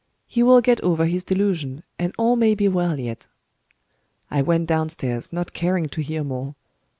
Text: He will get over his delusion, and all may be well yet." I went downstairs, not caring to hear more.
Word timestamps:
He 0.25 0.41
will 0.41 0.61
get 0.61 0.81
over 0.81 1.05
his 1.05 1.23
delusion, 1.23 1.83
and 1.99 2.11
all 2.17 2.35
may 2.35 2.55
be 2.55 2.67
well 2.67 2.99
yet." 2.99 3.27
I 4.31 4.41
went 4.41 4.65
downstairs, 4.65 5.31
not 5.31 5.53
caring 5.53 5.89
to 5.89 6.01
hear 6.01 6.23
more. 6.23 6.55